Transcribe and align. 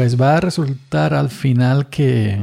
Pues 0.00 0.18
va 0.18 0.38
a 0.38 0.40
resultar 0.40 1.12
al 1.12 1.28
final 1.28 1.90
que 1.90 2.42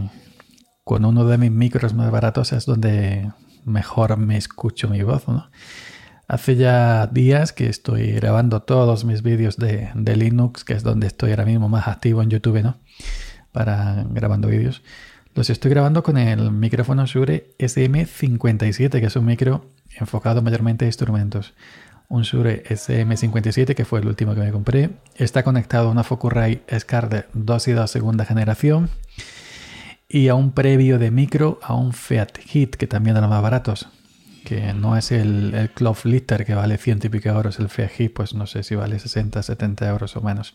con 0.83 1.05
uno 1.05 1.25
de 1.25 1.39
mis 1.39 1.49
micros 1.49 1.95
más 1.95 2.11
baratos 2.11 2.53
es 2.53 2.67
donde 2.67 3.31
mejor 3.65 4.15
me 4.15 4.37
escucho 4.37 4.87
mi 4.87 5.01
voz, 5.01 5.27
¿no? 5.27 5.49
Hace 6.27 6.55
ya 6.55 7.07
días 7.07 7.53
que 7.53 7.67
estoy 7.67 8.11
grabando 8.11 8.61
todos 8.61 9.05
mis 9.05 9.23
vídeos 9.23 9.57
de, 9.57 9.89
Linux, 9.95 10.63
que 10.63 10.73
es 10.73 10.83
donde 10.83 11.07
estoy 11.07 11.31
ahora 11.31 11.45
mismo 11.45 11.67
más 11.67 11.87
activo 11.87 12.21
en 12.21 12.29
YouTube, 12.29 12.61
¿no? 12.61 12.77
Para 13.51 14.05
grabando 14.07 14.49
vídeos. 14.49 14.83
Los 15.33 15.49
estoy 15.49 15.71
grabando 15.71 16.03
con 16.03 16.19
el 16.19 16.51
micrófono 16.51 17.07
Shure 17.07 17.55
SM57, 17.57 18.99
que 18.99 19.07
es 19.07 19.15
un 19.15 19.25
micro 19.25 19.65
enfocado 19.99 20.43
mayormente 20.43 20.85
a 20.85 20.89
instrumentos. 20.89 21.55
Un 22.09 22.23
Shure 22.23 22.63
SM57, 22.63 23.75
que 23.75 23.85
fue 23.85 23.99
el 23.99 24.07
último 24.07 24.33
que 24.33 24.41
me 24.41 24.51
compré. 24.51 24.91
Está 25.15 25.43
conectado 25.43 25.89
a 25.89 25.91
una 25.91 26.03
Focusrite 26.03 26.79
Scarlett 26.79 27.27
2 27.33 27.67
y 27.67 27.71
2 27.73 27.91
segunda 27.91 28.25
generación. 28.25 28.89
Y 30.07 30.29
a 30.29 30.35
un 30.35 30.51
previo 30.51 30.99
de 30.99 31.11
micro, 31.11 31.59
a 31.61 31.75
un 31.75 31.91
Fiat 31.91 32.37
Hit, 32.45 32.75
que 32.75 32.87
también 32.87 33.15
de 33.15 33.21
los 33.21 33.29
más 33.29 33.41
baratos. 33.41 33.89
Que 34.45 34.73
no 34.73 34.95
es 34.95 35.11
el, 35.11 35.53
el 35.53 35.69
Cloth 35.71 36.05
Litter 36.05 36.45
que 36.45 36.55
vale 36.55 36.77
100 36.77 36.99
y 37.03 37.09
pico 37.09 37.27
euros. 37.27 37.59
El 37.59 37.67
Fiat 37.67 37.89
Hit, 37.89 38.13
pues 38.13 38.33
no 38.33 38.47
sé 38.47 38.63
si 38.63 38.75
vale 38.75 38.99
60, 38.99 39.43
70 39.43 39.89
euros 39.89 40.15
o 40.15 40.21
menos. 40.21 40.53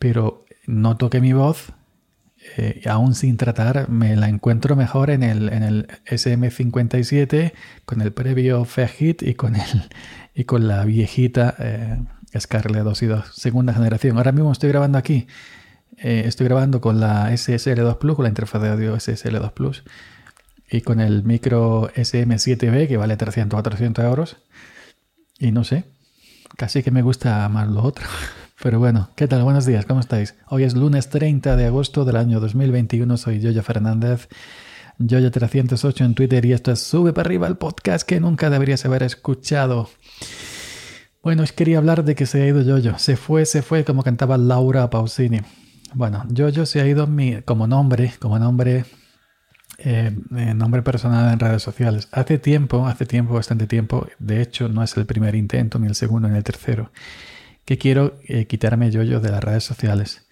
Pero 0.00 0.46
noto 0.66 1.10
que 1.10 1.20
mi 1.20 1.32
voz 1.32 1.72
eh, 2.56 2.82
aún 2.88 3.14
sin 3.14 3.36
tratar, 3.36 3.90
me 3.90 4.16
la 4.16 4.28
encuentro 4.28 4.74
mejor 4.74 5.10
en 5.10 5.22
el, 5.22 5.52
en 5.52 5.62
el 5.62 5.88
SM57 6.06 7.52
con 7.84 8.00
el 8.00 8.12
previo 8.12 8.64
Hit 8.64 9.22
y 9.22 9.34
con, 9.34 9.56
el, 9.56 9.90
y 10.34 10.44
con 10.44 10.66
la 10.66 10.84
viejita 10.84 11.54
eh, 11.58 12.00
Scarlett 12.38 12.84
2 12.84 13.02
y 13.02 13.06
2, 13.06 13.34
segunda 13.34 13.74
generación. 13.74 14.16
Ahora 14.16 14.32
mismo 14.32 14.52
estoy 14.52 14.70
grabando 14.70 14.96
aquí, 14.96 15.26
eh, 15.98 16.22
estoy 16.26 16.46
grabando 16.46 16.80
con 16.80 16.98
la 16.98 17.30
SSL2 17.30 17.98
Plus, 17.98 18.16
con 18.16 18.22
la 18.22 18.30
interfaz 18.30 18.62
de 18.62 18.68
audio 18.70 18.96
SSL2 18.96 19.52
Plus 19.52 19.84
y 20.70 20.80
con 20.80 21.00
el 21.00 21.24
micro 21.24 21.90
SM7B 21.94 22.88
que 22.88 22.96
vale 22.96 23.16
300 23.16 23.58
o 23.58 23.62
400 23.62 24.04
euros. 24.04 24.36
Y 25.38 25.52
no 25.52 25.64
sé, 25.64 25.84
casi 26.56 26.82
que 26.82 26.90
me 26.90 27.02
gusta 27.02 27.48
más 27.48 27.68
lo 27.68 27.82
otro. 27.82 28.06
Pero 28.62 28.78
bueno, 28.78 29.08
¿qué 29.16 29.26
tal? 29.26 29.42
Buenos 29.42 29.64
días, 29.64 29.86
¿cómo 29.86 30.00
estáis? 30.00 30.34
Hoy 30.48 30.64
es 30.64 30.74
lunes 30.74 31.08
30 31.08 31.56
de 31.56 31.64
agosto 31.64 32.04
del 32.04 32.16
año 32.16 32.40
2021, 32.40 33.16
soy 33.16 33.40
Yoyo 33.40 33.62
Fernández, 33.62 34.28
Yoyo308 34.98 36.04
en 36.04 36.14
Twitter 36.14 36.44
y 36.44 36.52
esto 36.52 36.70
es 36.70 36.80
Sube 36.80 37.14
para 37.14 37.26
arriba 37.26 37.46
el 37.46 37.56
podcast 37.56 38.06
que 38.06 38.20
nunca 38.20 38.50
deberías 38.50 38.84
haber 38.84 39.02
escuchado. 39.02 39.88
Bueno, 41.22 41.42
os 41.42 41.52
quería 41.52 41.78
hablar 41.78 42.04
de 42.04 42.14
que 42.14 42.26
se 42.26 42.42
ha 42.42 42.46
ido 42.46 42.60
Yoyo, 42.60 42.98
se 42.98 43.16
fue, 43.16 43.46
se 43.46 43.62
fue, 43.62 43.82
como 43.82 44.02
cantaba 44.02 44.36
Laura 44.36 44.90
Pausini. 44.90 45.40
Bueno, 45.94 46.26
Yoyo 46.28 46.66
se 46.66 46.82
ha 46.82 46.86
ido 46.86 47.08
como 47.46 47.66
nombre, 47.66 48.12
como 48.18 48.38
nombre, 48.38 48.84
eh, 49.78 50.14
nombre 50.54 50.82
personal 50.82 51.32
en 51.32 51.38
redes 51.38 51.62
sociales. 51.62 52.08
Hace 52.12 52.38
tiempo, 52.38 52.86
hace 52.86 53.06
tiempo, 53.06 53.32
bastante 53.32 53.66
tiempo, 53.66 54.06
de 54.18 54.42
hecho 54.42 54.68
no 54.68 54.82
es 54.82 54.94
el 54.98 55.06
primer 55.06 55.34
intento, 55.34 55.78
ni 55.78 55.86
el 55.86 55.94
segundo, 55.94 56.28
ni 56.28 56.36
el 56.36 56.44
tercero 56.44 56.90
que 57.70 57.78
quiero 57.78 58.18
eh, 58.24 58.46
quitarme 58.46 58.90
yo-yo 58.90 59.20
de 59.20 59.30
las 59.30 59.44
redes 59.44 59.62
sociales. 59.62 60.26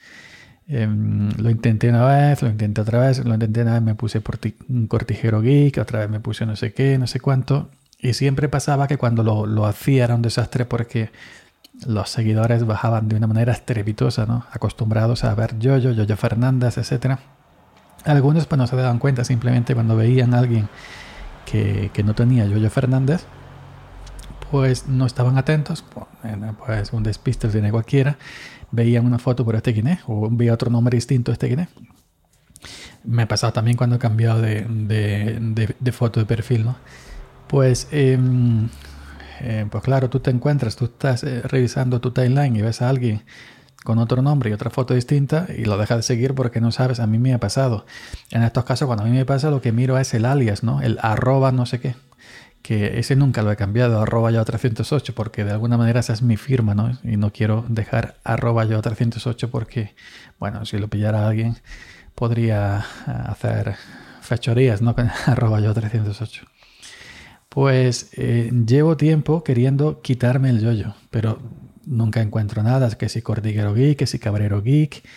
Em, 0.66 1.30
lo 1.38 1.50
intenté 1.50 1.88
una 1.88 2.04
vez, 2.04 2.42
lo 2.42 2.48
intenté 2.48 2.80
otra 2.80 2.98
vez, 2.98 3.24
lo 3.24 3.32
intenté 3.32 3.62
una 3.62 3.74
vez, 3.74 3.82
me 3.82 3.94
puse 3.94 4.20
por 4.20 4.40
un 4.68 4.88
cortijero 4.88 5.40
geek, 5.40 5.78
otra 5.78 6.00
vez 6.00 6.10
me 6.10 6.18
puse 6.18 6.46
no 6.46 6.56
sé 6.56 6.72
qué, 6.72 6.98
no 6.98 7.06
sé 7.06 7.20
cuánto. 7.20 7.70
Y 7.96 8.14
siempre 8.14 8.48
pasaba 8.48 8.88
que 8.88 8.96
cuando 8.96 9.22
lo, 9.22 9.46
lo 9.46 9.66
hacía 9.66 10.02
era 10.02 10.16
un 10.16 10.22
desastre 10.22 10.64
porque 10.64 11.10
los 11.86 12.10
seguidores 12.10 12.66
bajaban 12.66 13.08
de 13.08 13.14
una 13.14 13.28
manera 13.28 13.52
estrepitosa. 13.52 14.26
Acostumbrados 14.50 15.22
a 15.22 15.32
ver 15.36 15.56
yo-yo, 15.60 15.92
yo-yo 15.92 16.16
Fernández, 16.16 16.76
etc. 16.76 17.20
Algunos 18.04 18.46
pues 18.46 18.58
no 18.58 18.66
se 18.66 18.74
daban 18.74 18.98
cuenta, 18.98 19.22
simplemente 19.22 19.76
cuando 19.76 19.94
veían 19.94 20.34
a 20.34 20.40
alguien 20.40 20.68
que, 21.46 21.92
que 21.94 22.02
no 22.02 22.16
tenía 22.16 22.46
yo-yo 22.46 22.68
Fernández, 22.68 23.26
pues 24.50 24.88
no 24.88 25.06
estaban 25.06 25.38
atentos, 25.38 25.84
pues 26.66 26.92
un 26.92 27.02
despiste 27.02 27.48
tiene 27.48 27.70
cualquiera, 27.70 28.18
veían 28.70 29.06
una 29.06 29.18
foto 29.18 29.44
por 29.44 29.56
este 29.56 29.72
quién 29.72 29.98
o 30.06 30.28
veía 30.30 30.54
otro 30.54 30.70
nombre 30.70 30.96
distinto 30.96 31.32
este 31.32 31.48
quién 31.48 31.68
Me 33.04 33.22
ha 33.22 33.28
pasado 33.28 33.52
también 33.52 33.76
cuando 33.76 33.96
he 33.96 33.98
cambiado 33.98 34.40
de, 34.40 34.66
de, 34.68 35.92
foto 35.92 36.20
de 36.20 36.26
perfil, 36.26 36.64
¿no? 36.64 36.76
Pues, 37.46 37.88
em, 37.92 38.68
eh, 39.40 39.66
pues 39.70 39.82
claro, 39.82 40.10
tú 40.10 40.20
te 40.20 40.30
encuentras, 40.30 40.76
tú 40.76 40.86
estás 40.86 41.24
eh, 41.24 41.40
revisando 41.42 42.00
tu 42.00 42.10
timeline 42.10 42.56
y 42.56 42.62
ves 42.62 42.82
a 42.82 42.88
alguien 42.88 43.22
con 43.84 43.98
otro 43.98 44.20
nombre 44.20 44.50
y 44.50 44.52
otra 44.52 44.70
foto 44.70 44.92
distinta 44.92 45.46
y 45.56 45.64
lo 45.64 45.78
dejas 45.78 45.98
de 45.98 46.02
seguir 46.02 46.34
porque 46.34 46.60
no 46.60 46.72
sabes, 46.72 47.00
a 47.00 47.06
mí 47.06 47.18
me 47.18 47.32
ha 47.32 47.38
pasado. 47.38 47.86
En 48.30 48.42
estos 48.42 48.64
casos, 48.64 48.86
cuando 48.86 49.04
a 49.04 49.06
mí 49.06 49.12
me 49.12 49.24
pasa, 49.24 49.50
lo 49.50 49.62
que 49.62 49.72
miro 49.72 49.98
es 49.98 50.12
el 50.14 50.26
alias, 50.26 50.62
¿no? 50.62 50.82
El 50.82 50.98
arroba 51.00 51.52
no 51.52 51.64
sé 51.64 51.80
qué 51.80 51.94
que 52.68 52.98
ese 52.98 53.16
nunca 53.16 53.40
lo 53.40 53.50
he 53.50 53.56
cambiado, 53.56 53.98
arroba 53.98 54.30
yo 54.30 54.44
308, 54.44 55.14
porque 55.14 55.42
de 55.42 55.52
alguna 55.52 55.78
manera 55.78 56.00
esa 56.00 56.12
es 56.12 56.20
mi 56.20 56.36
firma, 56.36 56.74
¿no? 56.74 56.98
Y 57.02 57.16
no 57.16 57.32
quiero 57.32 57.64
dejar 57.66 58.18
arroba 58.24 58.66
yo 58.66 58.82
308 58.82 59.50
porque, 59.50 59.94
bueno, 60.38 60.66
si 60.66 60.76
lo 60.76 60.86
pillara 60.88 61.26
alguien, 61.26 61.56
podría 62.14 62.84
eh, 63.06 63.10
hacer 63.24 63.76
fechorías, 64.20 64.82
¿no? 64.82 64.94
Arroba 65.24 65.60
yo 65.60 65.72
308. 65.72 66.44
Pues 67.48 68.10
eh, 68.18 68.50
llevo 68.66 68.98
tiempo 68.98 69.42
queriendo 69.42 70.02
quitarme 70.02 70.50
el 70.50 70.60
yoyo, 70.60 70.94
pero 71.08 71.40
nunca 71.86 72.20
encuentro 72.20 72.62
nada, 72.62 72.90
que 72.98 73.08
si 73.08 73.22
Cordiguero 73.22 73.72
Geek, 73.72 74.00
que 74.00 74.06
si 74.06 74.18
Cabrero 74.18 74.60
Geek, 74.60 75.08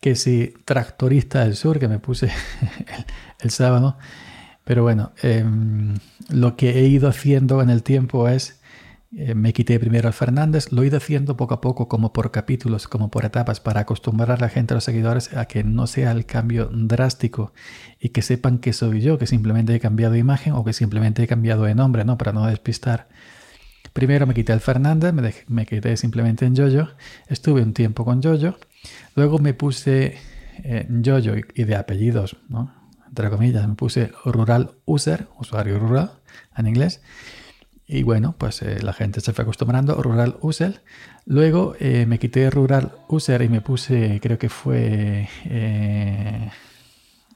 que 0.00 0.16
si 0.16 0.52
Tractorista 0.66 1.44
del 1.44 1.56
Sur, 1.56 1.78
que 1.78 1.88
me 1.88 1.98
puse 1.98 2.26
el, 2.76 3.06
el 3.40 3.50
sábado. 3.50 3.96
Pero 4.64 4.82
bueno, 4.82 5.12
em, 5.22 5.94
lo 6.30 6.56
que 6.56 6.78
he 6.78 6.86
ido 6.88 7.08
haciendo 7.08 7.60
en 7.60 7.70
el 7.70 7.82
tiempo 7.82 8.28
es, 8.28 8.60
eh, 9.16 9.34
me 9.34 9.52
quité 9.52 9.78
primero 9.78 10.08
al 10.08 10.14
Fernández, 10.14 10.72
lo 10.72 10.82
he 10.82 10.86
ido 10.86 10.96
haciendo 10.96 11.36
poco 11.36 11.54
a 11.54 11.60
poco, 11.60 11.86
como 11.86 12.12
por 12.12 12.30
capítulos, 12.30 12.88
como 12.88 13.10
por 13.10 13.24
etapas, 13.24 13.60
para 13.60 13.80
acostumbrar 13.80 14.32
a 14.32 14.36
la 14.38 14.48
gente, 14.48 14.74
a 14.74 14.76
los 14.76 14.84
seguidores, 14.84 15.36
a 15.36 15.44
que 15.46 15.62
no 15.64 15.86
sea 15.86 16.12
el 16.12 16.26
cambio 16.26 16.70
drástico 16.72 17.52
y 18.00 18.08
que 18.08 18.22
sepan 18.22 18.58
que 18.58 18.72
soy 18.72 19.02
yo, 19.02 19.18
que 19.18 19.26
simplemente 19.26 19.74
he 19.74 19.80
cambiado 19.80 20.14
de 20.14 20.18
imagen 20.18 20.54
o 20.54 20.64
que 20.64 20.72
simplemente 20.72 21.22
he 21.22 21.26
cambiado 21.28 21.64
de 21.64 21.74
nombre, 21.74 22.04
¿no? 22.04 22.18
Para 22.18 22.32
no 22.32 22.46
despistar. 22.46 23.08
Primero 23.92 24.26
me 24.26 24.34
quité 24.34 24.52
al 24.52 24.60
Fernández, 24.60 25.12
me, 25.12 25.32
me 25.46 25.66
quedé 25.66 25.96
simplemente 25.96 26.46
en 26.46 26.56
Yoyo, 26.56 26.88
estuve 27.28 27.62
un 27.62 27.74
tiempo 27.74 28.04
con 28.04 28.22
Yoyo, 28.22 28.58
luego 29.14 29.38
me 29.38 29.54
puse 29.54 30.16
eh, 30.64 30.86
Yoyo 30.88 31.34
y 31.54 31.64
de 31.64 31.76
apellidos, 31.76 32.36
¿no? 32.48 32.83
Entre 33.14 33.30
comillas, 33.30 33.68
me 33.68 33.76
puse 33.76 34.10
rural 34.24 34.72
user, 34.86 35.28
usuario 35.38 35.78
rural 35.78 36.10
en 36.56 36.66
inglés. 36.66 37.00
Y 37.86 38.02
bueno, 38.02 38.34
pues 38.36 38.60
eh, 38.62 38.82
la 38.82 38.92
gente 38.92 39.20
se 39.20 39.32
fue 39.32 39.42
acostumbrando, 39.42 40.02
rural 40.02 40.36
user. 40.40 40.82
Luego 41.24 41.76
eh, 41.78 42.06
me 42.06 42.18
quité 42.18 42.50
rural 42.50 42.90
user 43.06 43.42
y 43.42 43.48
me 43.48 43.60
puse, 43.60 44.18
creo 44.20 44.36
que 44.36 44.48
fue 44.48 45.28
eh, 45.44 46.50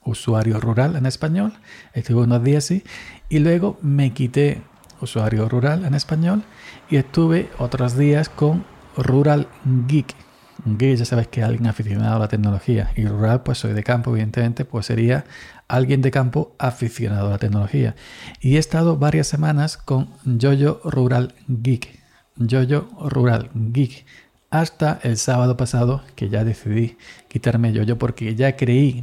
usuario 0.04 0.58
rural 0.58 0.96
en 0.96 1.06
español. 1.06 1.52
Estuve 1.92 2.22
unos 2.22 2.42
días 2.42 2.64
así. 2.64 2.82
Y 3.28 3.38
luego 3.38 3.78
me 3.80 4.12
quité 4.12 4.62
usuario 5.00 5.48
rural 5.48 5.84
en 5.84 5.94
español 5.94 6.42
y 6.90 6.96
estuve 6.96 7.50
otros 7.58 7.96
días 7.96 8.28
con 8.28 8.64
rural 8.96 9.46
geek. 9.86 10.27
Geek 10.64 10.98
ya 10.98 11.04
sabes 11.04 11.28
que 11.28 11.42
alguien 11.42 11.66
aficionado 11.66 12.16
a 12.16 12.18
la 12.18 12.28
tecnología 12.28 12.92
y 12.96 13.06
rural 13.06 13.42
pues 13.42 13.58
soy 13.58 13.72
de 13.72 13.82
campo 13.82 14.10
evidentemente 14.10 14.64
pues 14.64 14.86
sería 14.86 15.24
alguien 15.68 16.02
de 16.02 16.10
campo 16.10 16.54
aficionado 16.58 17.28
a 17.28 17.30
la 17.32 17.38
tecnología. 17.38 17.94
Y 18.40 18.56
he 18.56 18.58
estado 18.58 18.96
varias 18.96 19.26
semanas 19.26 19.76
con 19.76 20.08
Jojo 20.24 20.80
Rural 20.88 21.34
Geek. 21.46 22.00
Jojo 22.38 22.88
Rural 23.08 23.50
Geek. 23.54 24.04
Hasta 24.50 24.98
el 25.02 25.18
sábado 25.18 25.58
pasado 25.58 26.02
que 26.16 26.30
ya 26.30 26.42
decidí 26.42 26.96
quitarme 27.28 27.74
Jojo 27.74 27.98
porque 27.98 28.34
ya 28.34 28.56
creí, 28.56 29.02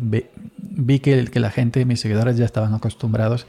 vi 0.76 1.00
que, 1.00 1.26
que 1.26 1.40
la 1.40 1.52
gente, 1.52 1.86
mis 1.86 2.00
seguidores 2.00 2.38
ya 2.38 2.46
estaban 2.46 2.74
acostumbrados 2.74 3.48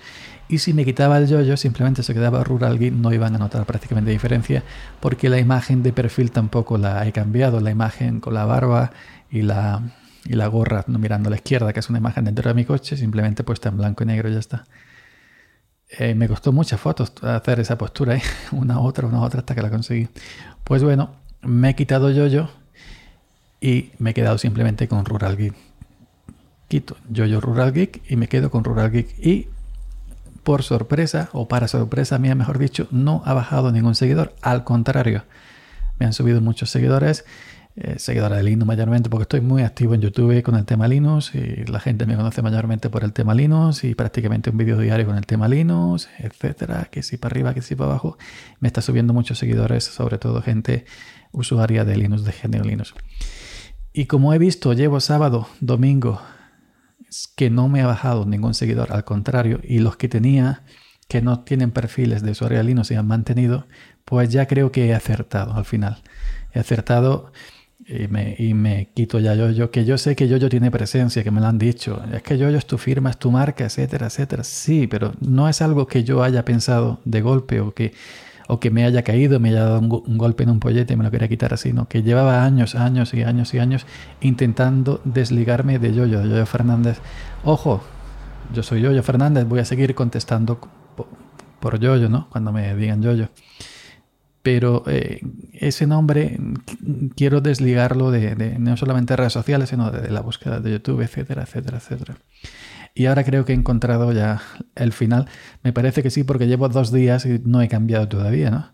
y 0.48 0.58
si 0.58 0.72
me 0.72 0.84
quitaba 0.84 1.18
el 1.18 1.26
yoyo, 1.26 1.56
simplemente 1.56 2.02
se 2.04 2.14
quedaba 2.14 2.44
Rural 2.44 2.78
no 3.00 3.12
iban 3.12 3.34
a 3.34 3.38
notar 3.38 3.66
prácticamente 3.66 4.12
diferencia, 4.12 4.62
porque 5.00 5.28
la 5.28 5.38
imagen 5.38 5.82
de 5.82 5.92
perfil 5.92 6.30
tampoco 6.30 6.78
la 6.78 7.06
he 7.06 7.12
cambiado. 7.12 7.60
La 7.60 7.70
imagen 7.70 8.20
con 8.20 8.34
la 8.34 8.44
barba 8.44 8.92
y 9.28 9.42
la, 9.42 9.82
y 10.24 10.34
la 10.34 10.46
gorra 10.46 10.84
mirando 10.86 11.28
a 11.28 11.30
la 11.30 11.36
izquierda, 11.36 11.72
que 11.72 11.80
es 11.80 11.90
una 11.90 11.98
imagen 11.98 12.24
dentro 12.24 12.48
de 12.48 12.54
mi 12.54 12.64
coche, 12.64 12.96
simplemente 12.96 13.42
puesta 13.42 13.70
en 13.70 13.76
blanco 13.76 14.04
y 14.04 14.06
negro 14.06 14.28
ya 14.28 14.38
está. 14.38 14.66
Eh, 15.98 16.14
me 16.14 16.28
costó 16.28 16.52
muchas 16.52 16.80
fotos 16.80 17.12
hacer 17.22 17.58
esa 17.60 17.76
postura, 17.76 18.16
¿eh? 18.16 18.22
una 18.52 18.80
otra, 18.80 19.08
una 19.08 19.22
otra, 19.22 19.40
hasta 19.40 19.54
que 19.54 19.62
la 19.62 19.70
conseguí. 19.70 20.08
Pues 20.62 20.82
bueno, 20.84 21.10
me 21.42 21.70
he 21.70 21.74
quitado 21.74 22.10
yo-yo 22.10 22.50
y 23.60 23.90
me 23.98 24.10
he 24.10 24.14
quedado 24.14 24.38
simplemente 24.38 24.86
con 24.86 25.04
Rural. 25.04 25.36
Quito 26.68 26.96
yo-yo 27.08 27.40
Rural 27.40 27.72
Geek 27.72 28.02
y 28.10 28.16
me 28.16 28.28
quedo 28.28 28.50
con 28.50 28.64
Rural 28.64 28.90
Geek. 28.90 29.18
Y 29.18 29.48
por 30.42 30.62
sorpresa, 30.62 31.28
o 31.32 31.48
para 31.48 31.68
sorpresa 31.68 32.18
mía, 32.18 32.34
mejor 32.34 32.58
dicho, 32.58 32.86
no 32.90 33.22
ha 33.24 33.34
bajado 33.34 33.72
ningún 33.72 33.94
seguidor. 33.94 34.34
Al 34.42 34.64
contrario, 34.64 35.24
me 35.98 36.06
han 36.06 36.12
subido 36.12 36.40
muchos 36.40 36.70
seguidores 36.70 37.24
eh, 37.76 37.98
de 37.98 38.42
Linux 38.42 38.66
mayormente 38.66 39.10
porque 39.10 39.22
estoy 39.24 39.40
muy 39.42 39.62
activo 39.62 39.94
en 39.94 40.00
YouTube 40.00 40.42
con 40.42 40.54
el 40.54 40.64
tema 40.64 40.88
Linux 40.88 41.34
y 41.34 41.64
la 41.66 41.78
gente 41.78 42.06
me 42.06 42.16
conoce 42.16 42.40
mayormente 42.40 42.88
por 42.88 43.04
el 43.04 43.12
tema 43.12 43.34
Linux 43.34 43.84
y 43.84 43.94
prácticamente 43.94 44.48
un 44.48 44.56
vídeo 44.56 44.78
diario 44.78 45.04
con 45.04 45.16
el 45.16 45.26
tema 45.26 45.46
Linux, 45.46 46.08
etcétera, 46.18 46.88
que 46.90 47.02
si 47.02 47.18
para 47.18 47.32
arriba, 47.32 47.52
que 47.52 47.60
si 47.60 47.74
para 47.74 47.90
abajo. 47.90 48.16
Me 48.60 48.68
está 48.68 48.80
subiendo 48.80 49.12
muchos 49.12 49.38
seguidores, 49.38 49.84
sobre 49.84 50.16
todo 50.16 50.40
gente 50.40 50.86
usuaria 51.32 51.84
de 51.84 51.96
Linux, 51.96 52.24
de 52.24 52.32
género 52.32 52.64
Linux. 52.64 52.94
Y 53.92 54.06
como 54.06 54.32
he 54.32 54.38
visto, 54.38 54.72
llevo 54.72 55.00
sábado, 55.00 55.48
domingo, 55.60 56.20
que 57.36 57.50
no 57.50 57.68
me 57.68 57.82
ha 57.82 57.86
bajado 57.86 58.26
ningún 58.26 58.54
seguidor, 58.54 58.92
al 58.92 59.04
contrario, 59.04 59.60
y 59.62 59.78
los 59.78 59.96
que 59.96 60.08
tenía 60.08 60.62
que 61.08 61.22
no 61.22 61.40
tienen 61.40 61.70
perfiles 61.70 62.22
de 62.22 62.32
usuario 62.32 62.62
Linux 62.62 62.90
y 62.90 62.94
han 62.94 63.06
mantenido, 63.06 63.66
pues 64.04 64.28
ya 64.28 64.46
creo 64.46 64.72
que 64.72 64.86
he 64.86 64.94
acertado 64.94 65.54
al 65.54 65.64
final. 65.64 65.98
He 66.52 66.58
acertado 66.58 67.32
y 67.86 68.08
me, 68.08 68.34
y 68.38 68.54
me 68.54 68.88
quito 68.94 69.20
ya 69.20 69.34
yo 69.34 69.70
que 69.70 69.84
yo 69.84 69.98
sé 69.98 70.16
que 70.16 70.26
Yoyo 70.28 70.48
tiene 70.48 70.70
presencia, 70.70 71.22
que 71.22 71.30
me 71.30 71.40
lo 71.40 71.46
han 71.46 71.58
dicho. 71.58 72.02
Es 72.12 72.22
que 72.22 72.38
Yoyo 72.38 72.58
es 72.58 72.66
tu 72.66 72.78
firma, 72.78 73.10
es 73.10 73.18
tu 73.18 73.30
marca, 73.30 73.64
etcétera, 73.64 74.06
etcétera. 74.06 74.42
Sí, 74.44 74.86
pero 74.86 75.12
no 75.20 75.48
es 75.48 75.62
algo 75.62 75.86
que 75.86 76.02
yo 76.02 76.22
haya 76.22 76.44
pensado 76.44 77.00
de 77.04 77.20
golpe 77.20 77.60
o 77.60 77.72
que, 77.72 77.92
o 78.48 78.60
que 78.60 78.70
me 78.70 78.84
haya 78.84 79.02
caído, 79.02 79.40
me 79.40 79.50
haya 79.50 79.64
dado 79.64 79.80
un, 79.80 80.18
golpe 80.18 80.44
en 80.44 80.50
un 80.50 80.60
pollete 80.60 80.94
y 80.94 80.96
me 80.96 81.04
lo 81.04 81.10
quería 81.10 81.28
quitar 81.28 81.54
así, 81.54 81.72
¿no? 81.72 81.88
Que 81.88 82.02
llevaba 82.02 82.44
años, 82.44 82.74
años 82.74 83.12
y 83.14 83.22
años 83.22 83.52
y 83.54 83.58
años 83.58 83.86
intentando 84.20 85.00
desligarme 85.04 85.78
de 85.78 85.94
Yoyo, 85.94 86.20
de 86.20 86.28
Yoyo 86.28 86.46
Fernández. 86.46 87.00
Ojo, 87.44 87.82
yo 88.54 88.62
soy 88.62 88.82
Yoyo 88.82 89.02
Fernández, 89.02 89.46
voy 89.46 89.60
a 89.60 89.64
seguir 89.64 89.94
contestando 89.94 90.60
por, 91.60 91.80
Yoyo, 91.80 92.08
¿no? 92.08 92.28
Cuando 92.30 92.52
me 92.52 92.74
digan 92.76 93.02
Yoyo 93.02 93.28
pero 94.46 94.84
eh, 94.86 95.22
ese 95.54 95.88
nombre 95.88 96.38
quiero 97.16 97.40
desligarlo 97.40 98.12
de, 98.12 98.56
no 98.60 98.76
solamente 98.76 99.16
redes 99.16 99.32
sociales, 99.32 99.70
sino 99.70 99.90
de, 99.90 100.08
la 100.08 100.20
búsqueda 100.20 100.60
de 100.60 100.70
YouTube, 100.70 101.00
etcétera, 101.00 101.42
etcétera, 101.42 101.78
etcétera. 101.78 102.14
Y 102.98 103.04
ahora 103.04 103.24
creo 103.24 103.44
que 103.44 103.52
he 103.52 103.54
encontrado 103.54 104.10
ya 104.12 104.40
el 104.74 104.90
final. 104.90 105.28
Me 105.62 105.74
parece 105.74 106.02
que 106.02 106.08
sí, 106.08 106.24
porque 106.24 106.46
llevo 106.46 106.70
dos 106.70 106.90
días 106.90 107.26
y 107.26 107.42
no 107.44 107.60
he 107.60 107.68
cambiado 107.68 108.08
todavía, 108.08 108.50
¿no? 108.50 108.72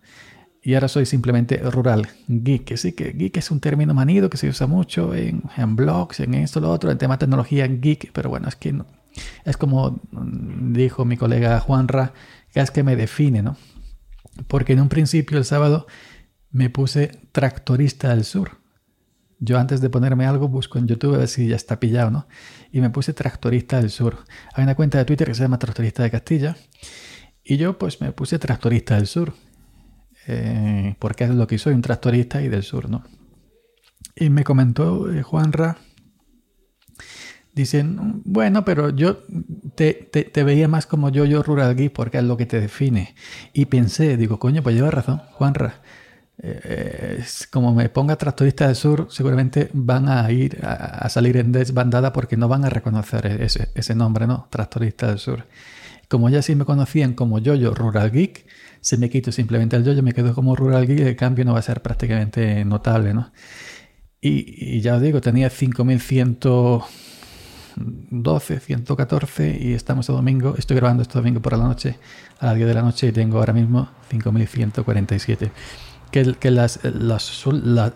Y 0.63 0.75
ahora 0.75 0.87
soy 0.87 1.07
simplemente 1.07 1.57
rural 1.57 2.07
geek. 2.29 2.77
Sí, 2.77 2.93
que 2.93 3.15
geek 3.15 3.37
es 3.39 3.51
un 3.51 3.59
término 3.59 3.95
manido 3.95 4.31
que 4.31 4.37
se 4.37 4.49
usa 4.49 4.69
mucho 4.69 5.13
en, 5.13 5.43
blogs, 5.75 6.21
en 6.21 6.35
esto, 6.35 6.61
lo 6.61 6.71
otro, 6.71 6.93
en 6.93 6.99
tema 6.99 7.19
tecnología 7.19 7.67
geek, 7.67 8.13
pero 8.13 8.31
bueno, 8.31 8.47
es 8.47 8.55
que 8.55 8.73
es 9.45 9.57
como 9.57 10.01
dijo 10.13 11.05
mi 11.05 11.17
colega 11.17 11.59
Juanra, 11.59 12.13
que 12.55 12.61
es 12.61 12.71
que 12.71 12.85
me 12.85 12.95
define, 12.95 13.43
¿no? 13.43 13.57
Porque 14.47 14.75
en 14.75 14.83
un 14.83 14.89
principio 14.89 15.37
el 15.37 15.45
sábado 15.45 15.89
me 16.53 16.71
puse 16.71 17.11
tractorista 17.33 18.11
del 18.11 18.23
sur. 18.23 18.62
Yo 19.45 19.59
antes 19.59 19.81
de 19.81 19.91
ponerme 19.91 20.25
algo 20.25 20.49
busco 20.49 20.79
en 20.79 20.87
YouTube 20.87 21.17
a 21.17 21.19
ver 21.19 21.29
si 21.29 21.49
ya 21.49 21.57
está 21.57 21.81
pillado, 21.81 22.11
¿no? 22.11 22.29
Y 22.71 22.81
me 22.81 22.91
puse 22.91 23.13
tractorista 23.13 23.81
del 23.81 23.91
sur. 23.91 24.19
Hay 24.55 24.63
una 24.63 24.77
cuenta 24.77 24.99
de 24.99 25.05
Twitter 25.05 25.27
que 25.27 25.35
se 25.35 25.43
llama 25.43 25.59
Tractorista 25.59 26.05
de 26.05 26.11
Castilla. 26.11 26.57
Y 27.43 27.57
yo 27.57 27.77
pues 27.77 28.01
me 28.01 28.13
puse 28.13 28.39
tractorista 28.39 28.95
del 28.95 29.09
sur. 29.09 29.35
Eh, 30.29 30.95
porque 31.01 31.25
es 31.25 31.31
lo 31.31 31.49
que 31.49 31.59
soy, 31.59 31.75
un 31.75 31.83
tractorista 31.83 32.41
y 32.41 32.49
del 32.49 32.63
sur, 32.63 32.89
¿no? 32.89 33.03
Y 34.15 34.31
me 34.31 34.45
comentó 34.45 35.11
eh, 35.11 35.23
Juanra 35.23 35.79
Dicen, 37.55 38.23
bueno, 38.25 38.65
pero 38.65 38.89
yo 38.89 39.19
te, 39.75 40.09
veía 40.43 40.69
más 40.69 40.87
como 40.87 41.11
yo, 41.11 41.27
yo 41.27 41.43
Rural 41.43 41.77
Geek, 41.77 41.93
porque 41.93 42.17
es 42.17 42.25
lo 42.25 42.39
que 42.39 42.47
te 42.47 42.59
define. 42.59 43.15
Y 43.53 43.67
pensé, 43.67 44.17
digo, 44.17 44.39
coño, 44.39 44.63
pues 44.63 44.75
lleva 44.75 44.91
razón, 44.91 45.21
Juanra. 45.33 45.83
Eh, 46.45 47.25
como 47.51 47.73
me 47.73 47.89
ponga 47.89 48.17
tractorista 48.17 48.67
del 48.67 48.75
sur, 48.75 49.07
seguramente 49.11 49.71
van 49.73 50.09
a 50.09 50.29
ir 50.33 50.59
a, 50.65 51.09
salir 51.09 51.37
en 51.37 51.53
desbandada 51.53 52.13
porque 52.13 52.37
no 52.37 52.49
van 52.49 52.65
a 52.65 52.69
reconocer 52.71 53.27
ese, 53.41 53.69
ese, 53.75 53.95
nombre, 53.95 54.27
¿no? 54.27 54.49
Tractorista 54.51 55.07
del 55.07 55.21
sur. 55.21 55.47
Como 56.09 56.29
ya 56.31 56.43
sí 56.43 56.57
me 56.57 56.65
conocían 56.65 57.15
como 57.15 57.39
yo-yo 57.39 57.75
Rural 57.75 58.11
Geek, 58.11 58.45
se 58.81 58.99
me 58.99 59.09
quito 59.09 59.31
simplemente 59.31 59.77
el 59.77 59.85
yo-yo, 59.85 60.03
me 60.03 60.13
quedo 60.13 60.35
como 60.35 60.57
Rural 60.57 60.87
Geek 60.87 61.01
el 61.01 61.17
cambio 61.17 61.45
no 61.45 61.53
va 61.53 61.61
a 61.61 61.63
ser 61.63 61.81
prácticamente 61.81 62.65
notable, 62.65 63.15
¿no? 63.15 63.33
Y, 64.21 64.81
ya 64.81 64.97
os 64.97 65.03
digo, 65.03 65.21
tenía 65.21 65.51
5100 65.51 66.39
12, 67.77 68.61
114 68.61 69.59
y 69.61 69.73
estamos 69.73 70.11
a 70.11 70.13
domingo. 70.13 70.55
Estoy 70.59 70.77
grabando 70.77 71.03
este 71.03 71.15
domingo 71.15 71.41
por 71.41 71.57
la 71.57 71.65
noche, 71.65 71.99
a 72.39 72.47
las 72.47 72.57
10 72.57 72.69
de 72.69 72.75
la 72.75 72.83
noche 72.83 73.07
y 73.09 73.13
tengo 73.13 73.39
ahora 73.39 73.53
mismo 73.53 73.89
5147. 74.11 75.51
Que, 76.13 76.51
las, 76.51 76.81
las, 76.85 77.47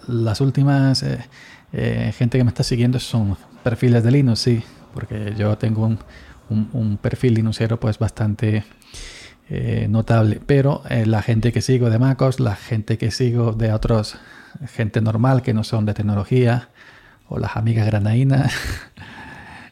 las, 0.09 0.41
últimas 0.41 1.03
eh, 1.03 1.19
eh, 1.73 2.13
gente 2.17 2.39
que 2.39 2.45
me 2.45 2.49
está 2.49 2.63
siguiendo 2.63 2.99
son 2.99 3.37
perfiles 3.63 4.03
de 4.03 4.11
Linux, 4.11 4.41
sí, 4.41 4.63
porque 4.95 5.35
yo 5.37 5.59
tengo 5.59 5.85
un, 5.85 5.99
un, 6.73 6.97
perfil 6.97 7.35
linuxero 7.35 7.79
pues 7.79 7.99
bastante 7.99 8.65
eh, 9.51 9.87
notable. 9.91 10.41
Pero 10.47 10.83
la 10.89 11.21
gente 11.21 11.53
que 11.53 11.61
sigo 11.61 11.91
de 11.91 11.99
MacOS, 11.99 12.41
la 12.41 12.57
gente 12.57 12.97
que 12.97 13.11
sigo 13.11 13.53
de 13.53 13.73
otros, 13.73 14.17
gente 14.75 15.03
normal 15.03 15.43
que 15.43 15.53
no 15.53 15.63
son 15.63 15.85
de 15.85 15.93
tecnología, 15.93 16.71
o 17.29 17.39
las 17.39 17.57
amigas 17.57 17.87
granadinas, 17.87 18.53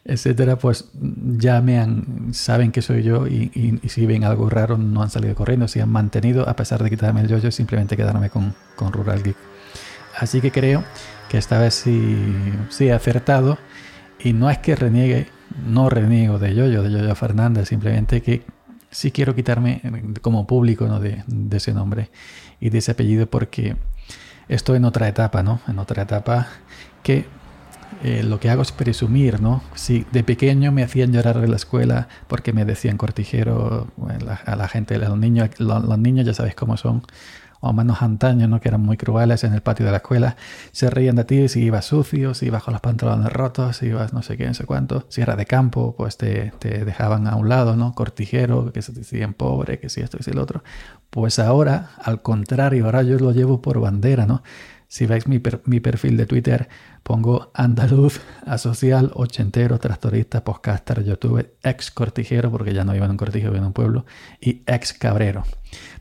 etcétera, 0.04 0.56
pues 0.56 0.90
ya 0.92 1.60
me 1.62 1.78
han, 1.78 2.34
saben 2.34 2.72
que 2.72 2.82
soy 2.82 3.02
yo 3.02 3.26
y, 3.26 3.80
si 3.88 4.04
ven 4.06 4.24
algo 4.24 4.50
raro 4.50 4.76
no 4.76 5.02
han 5.02 5.10
salido 5.10 5.34
corriendo, 5.34 5.66
si 5.66 5.80
han 5.80 5.88
mantenido, 5.88 6.48
a 6.48 6.56
pesar 6.56 6.82
de 6.82 6.90
quitarme 6.90 7.22
el 7.22 7.28
yo-yo, 7.28 7.50
simplemente 7.50 7.96
quedarme 7.96 8.28
con, 8.28 8.54
con 8.76 8.92
Rural 8.92 9.22
Geek. 9.22 9.36
Así 10.18 10.40
que 10.40 10.50
creo 10.50 10.84
que 11.28 11.38
esta 11.38 11.58
vez 11.58 11.74
sí, 11.74 12.16
sí 12.68 12.88
he 12.88 12.92
acertado 12.92 13.58
y 14.22 14.32
no 14.32 14.50
es 14.50 14.58
que 14.58 14.76
reniegue, 14.76 15.26
no 15.66 15.88
reniego 15.88 16.38
de 16.38 16.54
yo-yo, 16.54 16.82
de 16.82 16.90
yo-yo 16.90 17.14
Fernández, 17.14 17.68
simplemente 17.68 18.20
que 18.20 18.44
sí 18.90 19.10
quiero 19.10 19.34
quitarme 19.34 19.80
como 20.20 20.46
público 20.46 20.86
¿no? 20.86 21.00
de, 21.00 21.24
de 21.26 21.56
ese 21.56 21.72
nombre 21.72 22.10
y 22.60 22.70
de 22.70 22.78
ese 22.78 22.92
apellido 22.92 23.26
porque 23.26 23.76
estoy 24.48 24.76
en 24.76 24.84
otra 24.84 25.08
etapa, 25.08 25.42
¿no? 25.42 25.60
En 25.66 25.78
otra 25.78 26.02
etapa 26.02 26.48
que 27.02 27.26
eh, 28.02 28.22
lo 28.22 28.40
que 28.40 28.50
hago 28.50 28.62
es 28.62 28.72
presumir, 28.72 29.40
¿no? 29.40 29.62
Si 29.74 30.06
de 30.12 30.22
pequeño 30.24 30.72
me 30.72 30.82
hacían 30.82 31.12
llorar 31.12 31.36
en 31.38 31.50
la 31.50 31.56
escuela 31.56 32.08
porque 32.28 32.52
me 32.52 32.64
decían 32.64 32.96
cortijero 32.96 33.88
a 34.44 34.56
la 34.56 34.68
gente, 34.68 34.98
los 34.98 35.16
niños, 35.18 35.50
los, 35.58 35.98
niños 35.98 36.26
ya 36.26 36.34
sabéis 36.34 36.54
cómo 36.54 36.76
son, 36.76 37.02
o 37.60 37.72
menos 37.72 38.02
antaño, 38.02 38.46
¿no? 38.46 38.60
Que 38.60 38.68
eran 38.68 38.82
muy 38.82 38.96
crueles 38.96 39.42
en 39.44 39.54
el 39.54 39.62
patio 39.62 39.86
de 39.86 39.92
la 39.92 39.98
escuela, 39.98 40.36
se 40.72 40.90
reían 40.90 41.16
de 41.16 41.24
ti 41.24 41.48
si 41.48 41.62
ibas 41.62 41.86
sucio, 41.86 42.34
si 42.34 42.46
ibas 42.46 42.62
con 42.62 42.72
los 42.72 42.82
pantalones 42.82 43.32
rotos, 43.32 43.78
si 43.78 43.86
ibas 43.86 44.12
no 44.12 44.22
sé 44.22 44.36
qué, 44.36 44.46
no 44.46 44.54
sé 44.54 44.64
cuánto, 44.64 45.06
si 45.08 45.22
era 45.22 45.34
de 45.34 45.46
campo, 45.46 45.94
pues 45.96 46.18
te, 46.18 46.52
dejaban 46.60 47.26
a 47.26 47.36
un 47.36 47.48
lado, 47.48 47.76
¿no? 47.76 47.94
Cortijero, 47.94 48.70
que 48.72 48.82
se 48.82 48.92
decían 48.92 49.32
pobre, 49.32 49.78
que 49.78 49.88
si 49.88 50.02
esto, 50.02 50.18
y 50.20 50.22
si 50.22 50.30
el 50.30 50.38
otro. 50.38 50.62
Pues 51.08 51.38
ahora, 51.38 51.90
al 52.02 52.20
contrario, 52.20 52.84
ahora 52.84 53.02
yo 53.02 53.18
lo 53.18 53.32
llevo 53.32 53.62
por 53.62 53.80
bandera, 53.80 54.26
¿no? 54.26 54.42
Si 54.94 55.06
veis 55.06 55.26
mi, 55.26 55.42
mi 55.64 55.80
perfil 55.80 56.16
de 56.16 56.24
Twitter, 56.24 56.68
pongo 57.02 57.50
andaluz, 57.52 58.20
asocial, 58.46 59.10
ochentero, 59.14 59.80
tractorista, 59.80 60.44
podcaster, 60.44 61.02
youtuber, 61.02 61.52
ex 61.64 61.90
cortijero, 61.90 62.52
porque 62.52 62.72
ya 62.72 62.84
no 62.84 62.92
vivo 62.92 63.04
en 63.04 63.10
un 63.10 63.16
cortijo, 63.16 63.48
vivo 63.48 63.56
en 63.56 63.64
un 63.64 63.72
pueblo, 63.72 64.06
y 64.40 64.62
ex 64.68 64.92
cabrero, 64.92 65.42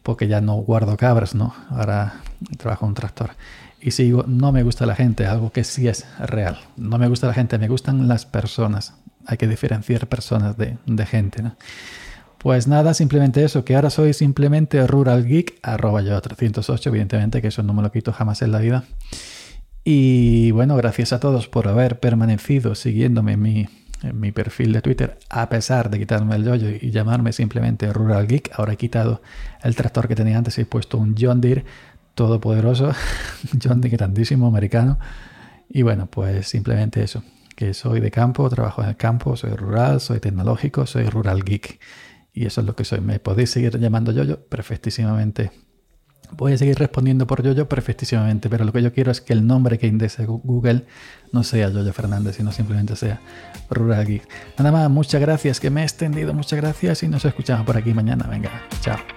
porque 0.03 0.27
ya 0.27 0.41
no 0.41 0.57
guardo 0.57 0.95
cabras, 0.95 1.33
¿no? 1.33 1.55
Ahora 1.71 2.21
trabajo 2.59 2.85
en 2.85 2.89
un 2.89 2.93
tractor. 2.93 3.31
Y 3.81 3.89
sigo, 3.89 4.25
no 4.27 4.51
me 4.51 4.61
gusta 4.61 4.85
la 4.85 4.93
gente, 4.93 5.25
algo 5.25 5.51
que 5.51 5.63
sí 5.63 5.87
es 5.87 6.05
real. 6.19 6.59
No 6.77 6.99
me 6.99 7.07
gusta 7.07 7.25
la 7.25 7.33
gente, 7.33 7.57
me 7.57 7.69
gustan 7.69 8.07
las 8.07 8.27
personas. 8.27 8.93
Hay 9.25 9.37
que 9.37 9.47
diferenciar 9.47 10.05
personas 10.05 10.55
de, 10.55 10.77
de 10.85 11.05
gente, 11.07 11.41
¿no? 11.41 11.55
Pues 12.43 12.67
nada, 12.67 12.93
simplemente 12.93 13.41
eso, 13.45 13.63
que 13.63 13.73
ahora 13.73 13.89
soy 13.89 14.11
simplemente 14.11 14.85
Rural 14.85 15.25
Geek, 15.25 15.59
arroba 15.63 16.01
yo 16.01 16.19
308, 16.19 16.89
evidentemente 16.89 17.41
que 17.41 17.47
eso 17.47 17.63
no 17.63 17.73
me 17.73 17.81
lo 17.81 17.89
quito 17.89 18.11
jamás 18.11 18.41
en 18.41 18.51
la 18.51 18.59
vida. 18.59 18.83
Y 19.85 20.51
bueno, 20.51 20.75
gracias 20.75 21.13
a 21.13 21.21
todos 21.21 21.47
por 21.47 21.69
haber 21.69 22.01
permanecido 22.01 22.75
siguiéndome 22.75 23.33
en 23.33 23.41
mi, 23.41 23.69
en 24.03 24.19
mi 24.19 24.33
perfil 24.33 24.73
de 24.73 24.81
Twitter, 24.81 25.17
a 25.29 25.47
pesar 25.47 25.89
de 25.89 25.99
quitarme 25.99 26.35
el 26.35 26.43
yoyo 26.43 26.67
y 26.69 26.91
llamarme 26.91 27.31
simplemente 27.31 27.93
Rural 27.93 28.27
Geek. 28.27 28.51
Ahora 28.59 28.73
he 28.73 28.77
quitado 28.77 29.21
el 29.61 29.73
tractor 29.77 30.09
que 30.09 30.15
tenía 30.15 30.37
antes 30.37 30.57
y 30.57 30.63
he 30.63 30.65
puesto 30.65 30.97
un 30.97 31.15
John 31.17 31.39
Deere 31.39 31.63
todopoderoso, 32.13 32.91
John 33.63 33.79
Deere 33.79 33.95
grandísimo, 33.95 34.47
americano. 34.47 34.99
Y 35.69 35.83
bueno, 35.83 36.07
pues 36.07 36.49
simplemente 36.49 37.03
eso, 37.03 37.23
que 37.55 37.73
soy 37.73 38.01
de 38.01 38.11
campo, 38.11 38.49
trabajo 38.49 38.83
en 38.83 38.89
el 38.89 38.97
campo, 38.97 39.37
soy 39.37 39.51
rural, 39.51 40.01
soy 40.01 40.19
tecnológico, 40.19 40.85
soy 40.85 41.05
Rural 41.05 41.41
Geek. 41.45 41.79
Y 42.33 42.45
eso 42.45 42.61
es 42.61 42.67
lo 42.67 42.75
que 42.75 42.83
soy. 42.83 42.99
Me 43.01 43.19
podéis 43.19 43.51
seguir 43.51 43.79
llamando 43.79 44.11
Yoyo 44.11 44.45
perfectísimamente. 44.47 45.51
Voy 46.35 46.53
a 46.53 46.57
seguir 46.57 46.79
respondiendo 46.79 47.27
por 47.27 47.43
Yoyo 47.43 47.69
perfectísimamente, 47.69 48.49
pero 48.49 48.65
lo 48.65 48.73
que 48.73 48.81
yo 48.81 48.91
quiero 48.91 49.11
es 49.11 49.21
que 49.21 49.33
el 49.33 49.45
nombre 49.45 49.77
que 49.77 49.85
indexe 49.85 50.25
Google 50.25 50.85
no 51.31 51.43
sea 51.43 51.69
Yoyo 51.69 51.93
Fernández, 51.93 52.37
sino 52.37 52.51
simplemente 52.51 52.95
sea 52.95 53.21
Rural 53.69 54.05
Geek. 54.05 54.27
Nada 54.57 54.71
más, 54.71 54.89
muchas 54.89 55.21
gracias, 55.21 55.59
que 55.59 55.69
me 55.69 55.81
he 55.81 55.83
extendido, 55.83 56.33
muchas 56.33 56.59
gracias 56.59 57.03
y 57.03 57.07
nos 57.07 57.23
escuchamos 57.25 57.65
por 57.65 57.77
aquí 57.77 57.93
mañana. 57.93 58.25
Venga, 58.27 58.49
chao. 58.81 59.12